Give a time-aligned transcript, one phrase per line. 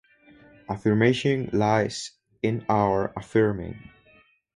[0.67, 2.09] Affirmation lies
[2.41, 3.91] in our affirming.